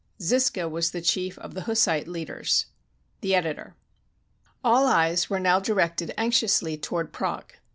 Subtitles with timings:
[0.19, 2.65] Zisca was the chief of the Hussite leaders.
[3.21, 3.75] The Editor.]
[4.63, 7.53] All eyes were now directed anxiously toward Prague.